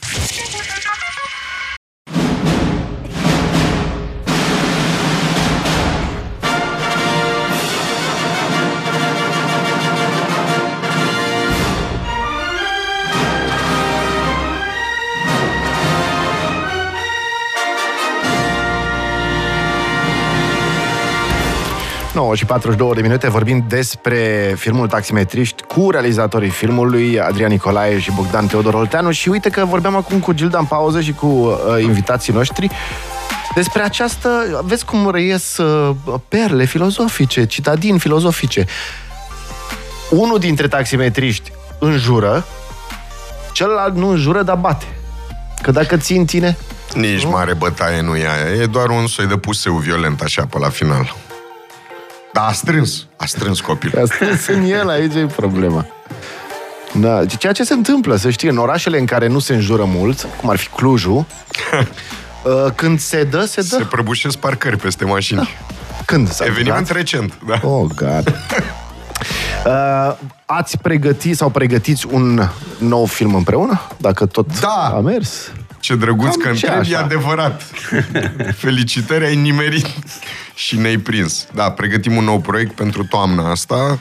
[22.14, 28.12] No, și 42 de minute vorbim despre filmul Taximetriști cu realizatorii filmului Adrian Nicolae și
[28.12, 31.82] Bogdan Teodor Olteanu și uite că vorbeam acum cu Gilda în pauză și cu uh,
[31.82, 32.70] invitații noștri
[33.56, 35.96] despre această, vezi cum reies uh,
[36.28, 38.66] perle filozofice, citadini filozofice.
[40.10, 42.46] Unul dintre taximetriști înjură,
[43.54, 44.86] celălalt nu înjură, dar bate.
[45.62, 46.58] Că dacă țin tine,
[46.94, 50.58] Nici mare bătaie nu e aia, e doar un soi de puseu violent așa pe
[50.60, 51.16] la final.
[52.34, 54.02] Dar a strâns, a strâns copilul.
[54.04, 55.86] Asta în el, aici e problema.
[57.00, 60.28] Da, ceea ce se întâmplă, să știi, în orașele în care nu se înjură mult,
[60.40, 61.18] cum ar fi Clujul,
[62.44, 63.76] uh, când se dă, se dă.
[63.78, 65.50] Se prăbușesc parcări peste mașini.
[66.06, 66.32] Când?
[66.32, 66.98] S-a Eveniment întâmplat?
[66.98, 67.68] recent, da.
[67.68, 68.34] Oh, God.
[69.66, 70.16] Uh,
[70.46, 73.82] ați pregătit sau pregătiți un nou film împreună?
[73.98, 74.92] Dacă tot Da.
[74.96, 75.52] a mers?
[75.82, 77.06] Ce drăguț Cam că ce întrebi, e așa?
[77.06, 77.62] adevărat.
[78.64, 79.88] Felicitări, ai nimerit
[80.56, 81.48] și ne-ai prins.
[81.54, 84.00] Da, pregătim un nou proiect pentru toamna asta,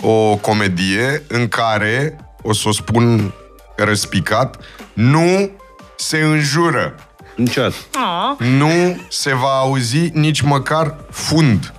[0.00, 3.32] o comedie în care, o să o spun
[3.76, 4.56] răspicat,
[4.92, 5.50] nu
[5.96, 6.94] se înjură.
[7.36, 7.74] Niciodată.
[8.38, 11.72] Nu se va auzi nici măcar fund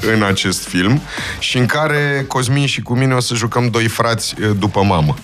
[0.00, 1.00] în acest film
[1.38, 5.14] și în care Cosmin și cu mine o să jucăm doi frați eh, după mamă.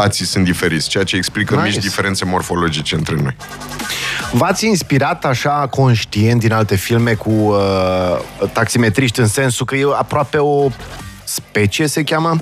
[0.00, 1.66] Tații sunt diferiți, ceea ce explică Nice.
[1.66, 3.36] mici diferențe morfologice între noi.
[4.32, 7.58] V-ați inspirat așa conștient din alte filme cu uh,
[8.52, 10.68] taximetriști în sensul că e aproape o
[11.24, 12.36] specie, se cheamă?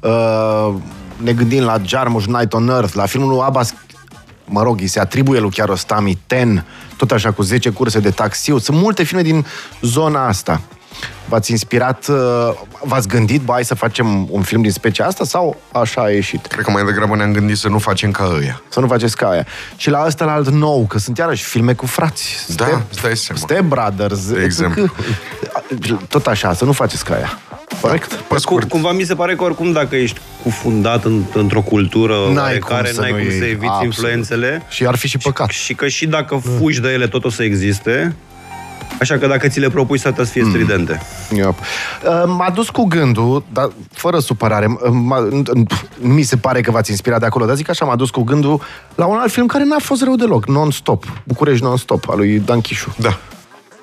[0.00, 0.74] Uh,
[1.16, 3.74] ne gândim la Jarmusch Night on Earth, la filmul lui Abbas
[4.44, 6.64] mă rog, îi se atribuie lui Kiarostami Ten,
[6.96, 8.58] tot așa cu 10 curse de taxiu.
[8.58, 9.46] Sunt multe filme din
[9.80, 10.60] zona asta.
[11.28, 12.16] V-ați inspirat, uh,
[12.84, 16.46] v-ați gândit, bă, hai să facem un film din specia asta sau așa a ieșit?
[16.46, 18.62] Cred că mai degrabă ne-am gândit să nu facem ca ăia.
[18.68, 19.46] Să nu faceți ca aia.
[19.76, 22.44] Și la ăsta la alt nou, că sunt iarăși filme cu frați.
[22.56, 23.40] Da, îți dai seama.
[23.40, 24.32] Step Brothers.
[24.32, 24.86] De exemplu.
[26.08, 27.38] Tot așa, să nu faceți ca aia.
[27.80, 28.12] Corect?
[28.12, 32.14] Pe Cum, scurt, cumva mi se pare că oricum dacă ești cufundat în, într-o cultură
[32.32, 33.38] N-ai cum care să n-ai nu cum iei.
[33.38, 33.84] să eviți Absolut.
[33.94, 35.48] influențele Și ar fi și păcat.
[35.48, 38.14] și că și dacă fugi de ele tot o să existe,
[39.02, 41.00] așa că dacă ți le propui să să fie stridente.
[41.34, 41.48] Yep.
[41.58, 45.42] Uh, M-a dus cu gândul, dar fără supărare, uh, m-a- nu
[46.00, 48.60] mi se pare că v-ați inspirat de acolo, dar zic așa, m-a dus cu gândul
[48.94, 52.60] la un alt film care n-a fost rău deloc, non-stop, București non-stop, al lui Dan
[52.60, 52.94] Chișu.
[52.98, 53.18] da.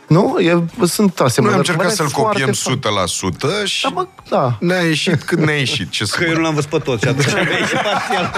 [0.10, 0.38] Nu?
[0.40, 1.54] E, sunt Noi asemănări.
[1.54, 3.64] am încercat Bă, să-l foarte copiem fain.
[3.64, 4.58] 100% și Da, mă, da.
[4.60, 5.90] ne-a ieșit cât ne-a ieșit.
[5.90, 8.32] Ce să Că eu nu l-am văzut pe tot și atunci mi-a ieșit parțial.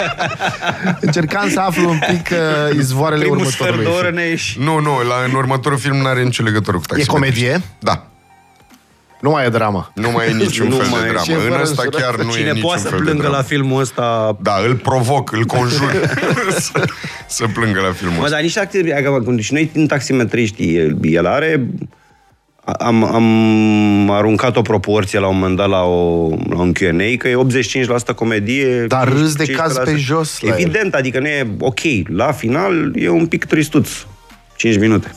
[0.99, 4.15] Încercam să aflu un pic uh, izvoarele Primul sfert următorului de oră film.
[4.15, 4.59] ne ieși.
[4.59, 7.41] Nu, nu, la, în următorul film n-are nicio legătură cu taximetriști.
[7.43, 7.61] comedie?
[7.79, 8.05] Da.
[9.21, 9.91] Nu mai e dramă.
[9.95, 11.09] Nu mai e niciun Nu fel mai de e.
[11.09, 11.25] dramă.
[11.25, 12.03] Ce În fără ăsta înjurături.
[12.03, 13.37] chiar nu e Cine niciun poate să fel de plângă dramă.
[13.37, 14.37] la filmul ăsta...
[14.41, 15.91] Da, îl provoc, îl conjur
[16.59, 16.83] să,
[17.27, 18.35] să plângă la filmul Mă, ăsta.
[18.35, 19.03] dar nici acte,
[19.39, 21.67] și noi în taximetriști, el, el are
[22.63, 27.27] am, am aruncat o proporție la un moment dat la, o, la un Q&A că
[27.27, 27.35] e
[28.11, 28.85] 85% comedie.
[28.87, 29.55] Dar râs de 15%.
[29.55, 30.59] caz pe jos la el.
[30.59, 31.79] Evident, adică nu e ok.
[32.07, 33.89] La final e un pic tristuț.
[34.55, 35.11] 5 minute.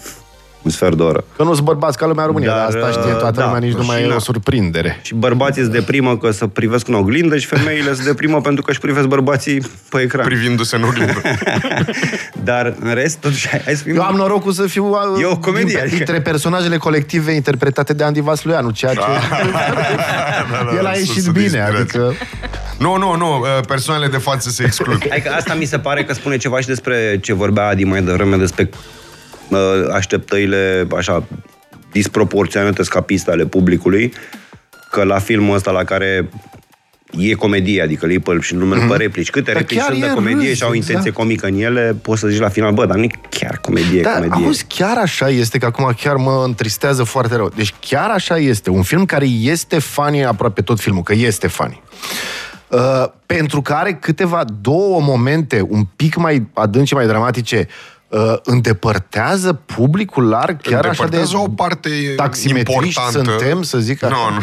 [0.64, 1.24] Un sfert de oră.
[1.36, 3.72] Că nu sunt bărbați ca lumea România, dar, Dar, asta știe toată da, lumea, nici
[3.74, 4.14] nu și mai e na.
[4.14, 4.98] o surprindere.
[5.02, 8.70] Și bărbații se deprimă că să privesc în oglindă și femeile se deprimă pentru că
[8.70, 10.24] își privesc bărbații pe ecran.
[10.26, 11.22] Privindu-se în oglindă.
[12.50, 13.94] Dar în rest, totuși, hai hai să fim...
[13.94, 17.92] Eu am norocul să fiu uh, E o comedie, din- adică- dintre personajele colective interpretate
[17.92, 19.00] de Andy Vasluianu, ceea ce
[20.78, 21.76] el a sus ieșit de bine, inspirație.
[21.78, 22.12] adică
[22.78, 25.02] Nu, nu, nu, uh, persoanele de față se exclud.
[25.10, 28.36] Adică asta mi se pare că spune ceva și despre ce vorbea Adi mai devreme,
[28.36, 28.78] despre uh,
[29.92, 31.24] așteptările așa
[31.92, 34.12] disproporționate scapiste ale publicului,
[34.90, 36.28] că la filmul ăsta la care
[37.18, 38.88] e comedie, adică îi pălp și numele mm-hmm.
[38.88, 39.30] pe replici.
[39.30, 41.16] Câte Dar replici chiar sunt de e comedie râs, și au intenție exact.
[41.16, 44.12] comică în ele, poți să zici la final, bă, dar nu e chiar comedie, Da,
[44.12, 44.44] comedie.
[44.44, 47.52] auzi, chiar așa este, că acum chiar mă întristează foarte rău.
[47.56, 48.70] Deci chiar așa este.
[48.70, 51.82] Un film care este funny aproape tot filmul, că este funny.
[52.68, 57.74] Uh, pentru că are câteva, două momente un pic mai adânci, mai dramatice, uh,
[58.42, 63.38] îndepărtează publicul larg chiar așa de Îndepărtează o parte taximetriști importantă.
[63.38, 64.14] suntem, să zic așa.
[64.28, 64.42] Nu, nu.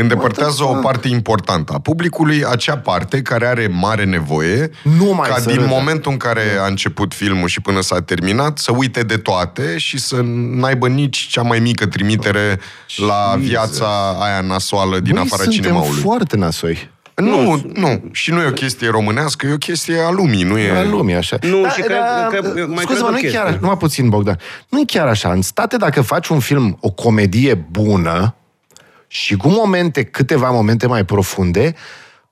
[0.00, 5.48] Îndepărtează o parte importantă a publicului, acea parte care are mare nevoie Numai ca să
[5.48, 5.68] din râdă.
[5.68, 9.98] momentul în care a început filmul și până s-a terminat să uite de toate și
[9.98, 12.60] să n-aibă nici cea mai mică trimitere
[12.96, 16.00] la viața aia nasoală din Băi, afara suntem cinemaului.
[16.00, 16.90] foarte nasoi.
[17.16, 18.02] Nu, nu.
[18.12, 20.70] Și nu e o chestie românească, e o chestie a lumii, nu e...
[20.78, 21.36] A lumii, așa.
[21.42, 21.96] Nu, și cred-
[22.30, 23.38] cred- mai cred Scuze-mă, o nu chestie.
[23.38, 24.38] chiar, numai puțin, Bogdan.
[24.68, 25.32] nu e chiar așa.
[25.32, 28.34] În state, dacă faci un film, o comedie bună
[29.06, 31.74] și cu momente, câteva momente mai profunde,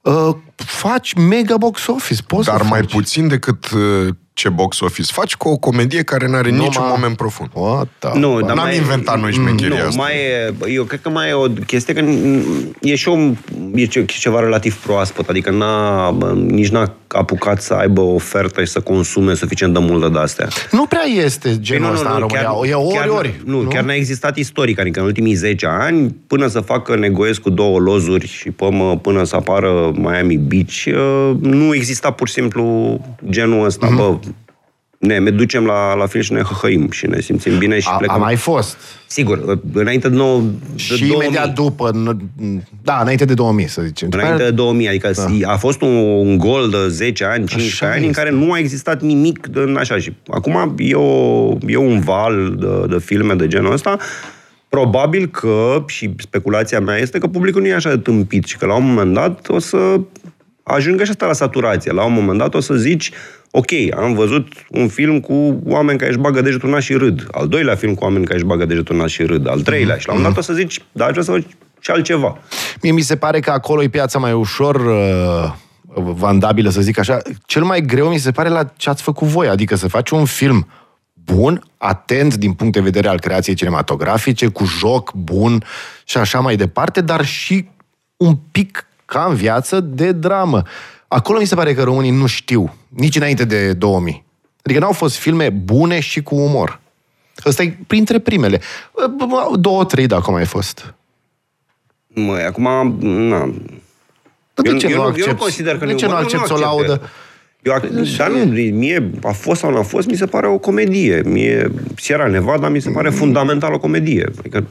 [0.01, 2.23] uh, faci mega box office.
[2.27, 2.91] Poți Dar să mai faci.
[2.93, 6.85] puțin decât uh, ce box office faci cu o comedie care nu are Numai- niciun
[6.89, 7.51] moment profund.
[7.53, 8.47] What the Nu, fuck?
[8.47, 10.03] dar N-am mai, inventat noi șmecheria nu, asta.
[10.03, 12.05] Mai e, eu cred că mai e o chestie că
[12.81, 13.17] e și o,
[13.75, 18.65] e ce- ceva relativ proaspăt, adică n-a, bă, nici n-a apucat să aibă o ofertă
[18.65, 20.49] și să consume suficient de multă de astea.
[20.71, 22.55] Nu prea este genul ăsta în România.
[22.71, 23.41] e ori, chiar, ori.
[23.45, 27.41] Nu, nu, chiar n-a existat istoric, adică în ultimii 10 ani, până să facă negoiesc
[27.41, 32.35] cu două lozuri și până, până să apară Miami Beach, uh, nu exista pur și
[32.35, 33.95] simplu genul ăsta, Mhm.
[33.95, 34.21] mm-hmm.
[34.21, 34.24] bă,
[35.05, 37.97] ne, ne ducem la, la film și ne hăhăim și ne simțim bine și A,
[37.97, 38.17] plecăm.
[38.17, 38.77] a mai fost.
[39.07, 41.15] Sigur, înainte de, nou, de Și 2000.
[41.15, 44.09] imediat după, n- da, înainte de 2000, să zicem.
[44.13, 45.53] Înainte de 2000, adică da.
[45.53, 48.23] a fost un, un gol de 10 ani, 15 ani, în este.
[48.23, 49.99] care nu a existat nimic în așa.
[49.99, 53.97] Și acum e, o, e un val de, de filme de genul ăsta.
[54.69, 58.67] Probabil că, și speculația mea este că publicul nu e așa de tâmpit și că
[58.67, 60.01] la un moment dat o să
[60.63, 61.93] ajungă și asta la saturație.
[61.93, 63.11] La un moment dat o să zici,
[63.57, 67.29] ok, am văzut un film cu oameni care își bagă degetul în nas și râd.
[67.31, 69.49] Al doilea film cu oameni care își bagă degetul în nas și râd.
[69.49, 69.97] Al treilea.
[69.97, 71.47] Și la un moment dat o să zici, da, aș vrea să văd
[71.81, 72.39] și altceva.
[72.83, 75.53] Mie mi se pare că acolo e piața mai ușor uh,
[75.95, 77.19] vandabilă, să zic așa.
[77.47, 80.25] Cel mai greu mi se pare la ce ați făcut voi, adică să faci un
[80.25, 80.69] film
[81.13, 85.65] bun, atent din punct de vedere al creației cinematografice, cu joc bun
[86.05, 87.69] și așa mai departe, dar și
[88.17, 90.63] un pic ca în viață de dramă.
[91.15, 94.25] Acolo mi se pare că românii nu știu, nici înainte de 2000.
[94.63, 96.81] Adică n-au fost filme bune și cu umor.
[97.47, 98.61] Ăsta e printre primele.
[99.59, 100.95] Două, trei dacă mai fost.
[102.07, 103.39] Măi, acum, na,
[104.55, 105.31] Dar de eu, ce eu, nu nu, eu accepti?
[105.31, 106.61] nu consider că de ce nu accepti o accept.
[106.61, 107.03] laudă?
[107.63, 110.59] Eu, ac- dar nu, mie a fost sau nu a fost, mi se pare o
[110.59, 111.23] comedie.
[111.25, 114.31] Mie, Sierra Nevada mi se pare fundamental o comedie.
[114.39, 114.67] Adică,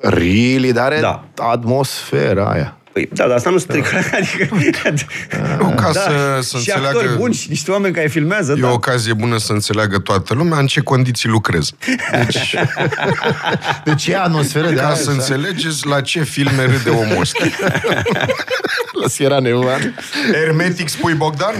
[0.00, 1.24] Really, dar are Da.
[1.36, 2.77] atmosfera aia.
[2.98, 3.88] Păi, da, dar asta nu strică.
[4.18, 4.54] Adică,
[5.60, 7.18] Nu, ca da, să, să și actori înțeleagă...
[7.18, 8.68] buni și niște oameni care filmează, E da.
[8.68, 11.70] o ocazie bună să înțeleagă toată lumea în ce condiții lucrez.
[12.24, 12.54] Deci,
[13.84, 14.94] Deci e atmosferă de ca aia.
[14.94, 15.12] să așa.
[15.12, 17.44] înțelegeți la ce filme râde omul ăsta.
[19.02, 19.78] La Sierra Nevada.
[20.32, 21.54] Hermetic spui Bogdan?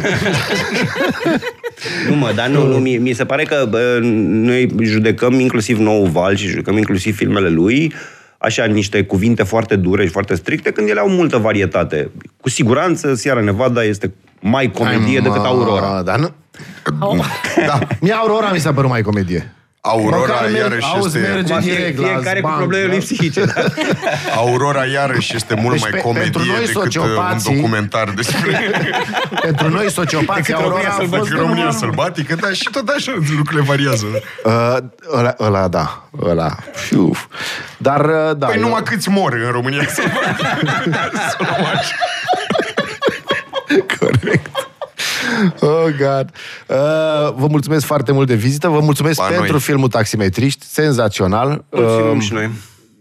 [2.08, 6.06] Nu, mă, dar nu, nu mi, mi se pare că bă, noi judecăm inclusiv nou
[6.06, 7.94] val și judecăm inclusiv filmele lui
[8.38, 12.10] așa niște cuvinte foarte dure și foarte stricte, când ele au multă varietate.
[12.40, 16.02] Cu siguranță, Sierra Nevada este mai comedie decât Aurora.
[16.02, 16.30] Dar nu...
[17.66, 17.78] Da.
[18.00, 19.54] Mie Aurora mi s-a părut mai comedie.
[19.80, 21.30] Aurora Măcar merg- iarăși auzi, este...
[21.32, 22.94] merge Acum, fie, direct la fiecare cu zbanc, problemele da?
[22.96, 23.44] lui psihice.
[23.44, 23.52] Da?
[24.40, 28.08] Aurora iarăși este mult Deci mai pe- comedie pentru noi decât uh, un sociopații- documentar
[28.10, 28.72] despre
[29.42, 31.22] Pentru noi, sociopații, Decât Aurora România a fost...
[31.28, 34.06] decât România sălbatică, dar și tot așa lucrurile variază.
[34.44, 34.76] Uh,
[35.16, 36.08] ăla, ăla, da.
[36.22, 36.56] Ăla.
[36.74, 37.24] Fiuf.
[37.76, 38.46] Dar, uh, da.
[38.46, 40.56] Păi eu- numai câți mor în România sălbatică.
[41.30, 41.94] Să luăm așa.
[43.98, 44.50] Corect.
[45.60, 46.30] Oh, God.
[46.66, 46.76] Uh,
[47.36, 49.60] vă mulțumesc foarte mult de vizită, vă mulțumesc Ba, pentru noi.
[49.60, 51.64] filmul Taximetriști, senzațional.
[51.70, 52.50] Mulțumim Uh, și noi.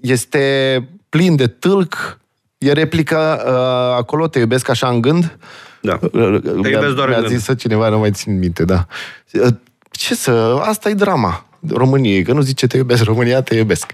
[0.02, 2.20] este plin de tâlc,
[2.58, 3.54] e replica uh,
[3.98, 5.38] acolo, te iubesc așa în gând.
[5.82, 6.00] Da.
[6.02, 7.40] Uh, Te iubesc doar în mi-a gând.
[7.40, 8.86] zis cineva, nu mai țin minte, da.
[9.34, 9.48] Uh,
[9.92, 10.60] Ce să...
[10.62, 13.92] Asta e drama României, că nu zice te iubesc România, te iubesc.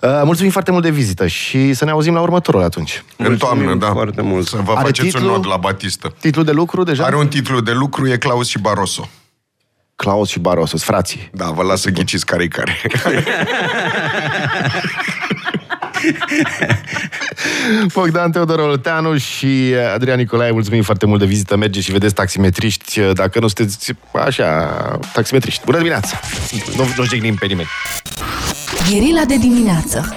[0.00, 3.04] Uh, mulțumim foarte mult de vizită și să ne auzim la următorul atunci.
[3.16, 3.92] În toamnă, Mulțumim da.
[3.92, 4.46] foarte mult.
[4.46, 5.26] Să vă Are faceți titlu?
[5.26, 6.14] un nod la Batistă.
[6.20, 7.04] Titlul de lucru deja?
[7.04, 9.08] Are un titlu de lucru, e Claus și Barroso.
[9.96, 11.30] Claus și Barroso, frații.
[11.32, 12.76] Da, vă las să ghiciți care-i care.
[17.94, 21.56] Bogdan Teodor Olteanu și Adrian Nicolae, mulțumim foarte mult de vizită.
[21.56, 24.70] Mergeți și vedeți taximetriști, dacă nu sunteți așa,
[25.12, 25.62] taximetriști.
[25.64, 26.20] Bună dimineața!
[26.76, 27.68] Nu, nu jignim pe nimeni.
[28.90, 30.14] Gherila de dimineață